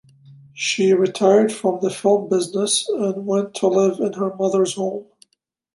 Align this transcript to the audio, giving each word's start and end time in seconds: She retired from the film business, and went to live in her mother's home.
She 0.55 0.93
retired 0.93 1.53
from 1.53 1.81
the 1.83 1.91
film 1.91 2.27
business, 2.27 2.89
and 2.89 3.27
went 3.27 3.53
to 3.57 3.67
live 3.67 3.99
in 3.99 4.13
her 4.13 4.35
mother's 4.35 4.73
home. 4.73 5.05